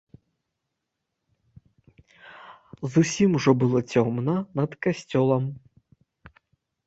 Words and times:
Зусім 2.93 3.39
ужо 3.39 3.51
было 3.63 3.79
цёмна 3.97 4.35
над 4.61 4.71
касцёлам. 4.87 5.43